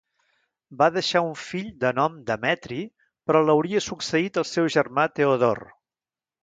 Va 0.79 0.85
deixar 0.95 1.21
un 1.25 1.35
fill 1.41 1.67
de 1.85 1.91
nom 1.99 2.17
Demetri, 2.31 2.81
però 3.29 3.45
l'hauria 3.51 3.87
succeït 3.91 4.43
el 4.43 4.51
seu 4.57 4.75
germà 4.79 5.11
Teodor. 5.21 5.67